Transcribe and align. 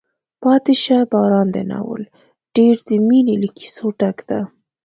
پاتې 0.41 0.73
شه 0.83 0.97
باران 1.11 1.47
دی 1.55 1.63
ناول 1.71 2.03
ډېر 2.55 2.75
د 2.89 2.89
مینې 3.07 3.35
له 3.43 3.49
کیسو 3.57 3.85
ډک 3.99 4.17
ده. 4.29 4.39